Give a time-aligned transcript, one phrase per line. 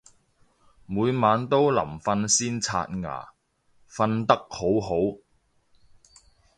[0.87, 3.29] 每晚都臨瞓先刷牙，
[3.87, 4.95] 瞓得好好